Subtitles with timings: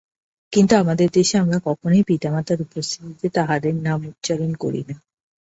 [0.53, 4.95] কিন্তু আমাদের দেশে আমরা কখনই পিতামাতার উপস্থিতিতে তাঁহাদের নাম উচ্চারণ করি না।